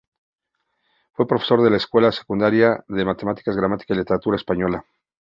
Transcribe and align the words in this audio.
Fue 1.13 1.27
profesor 1.27 1.59
en 1.59 1.69
la 1.69 1.77
escuela 1.77 2.11
secundaria 2.11 2.83
de 2.87 3.05
matemáticas, 3.05 3.55
gramática 3.55 3.93
y 3.93 3.97
literatura 3.97 4.35
española. 4.35 4.83